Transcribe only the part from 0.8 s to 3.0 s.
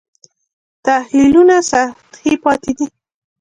تحلیلونه سطحي پاتې دي.